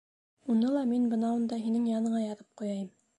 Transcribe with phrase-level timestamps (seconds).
[0.53, 2.89] Уны ла мин бынауында һинең яныңа яҙып ҡуяйым.